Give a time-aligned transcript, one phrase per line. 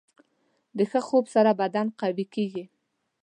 [0.77, 2.65] د ښه خوب سره بدن قوي کېږي.